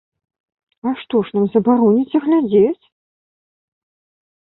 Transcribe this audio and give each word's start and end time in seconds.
А 0.87 0.93
што 1.01 1.21
ж 1.27 1.37
нам 1.37 1.45
забароніце 1.57 2.17
глядзець? 2.27 2.85